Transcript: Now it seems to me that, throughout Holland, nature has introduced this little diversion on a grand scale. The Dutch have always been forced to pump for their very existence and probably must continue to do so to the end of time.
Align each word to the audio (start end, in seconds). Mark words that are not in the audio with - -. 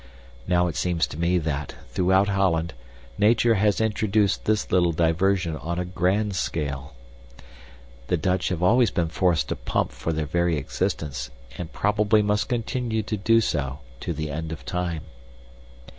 Now 0.47 0.65
it 0.65 0.75
seems 0.75 1.05
to 1.05 1.19
me 1.19 1.37
that, 1.37 1.75
throughout 1.89 2.29
Holland, 2.29 2.73
nature 3.19 3.53
has 3.53 3.79
introduced 3.79 4.45
this 4.45 4.71
little 4.71 4.93
diversion 4.93 5.55
on 5.55 5.77
a 5.77 5.85
grand 5.85 6.35
scale. 6.35 6.95
The 8.07 8.17
Dutch 8.17 8.49
have 8.49 8.63
always 8.63 8.89
been 8.89 9.09
forced 9.09 9.49
to 9.49 9.55
pump 9.55 9.91
for 9.91 10.11
their 10.11 10.25
very 10.25 10.57
existence 10.57 11.29
and 11.55 11.71
probably 11.71 12.23
must 12.23 12.49
continue 12.49 13.03
to 13.03 13.15
do 13.15 13.41
so 13.41 13.77
to 13.99 14.11
the 14.11 14.31
end 14.31 14.51
of 14.51 14.65
time. 14.65 15.03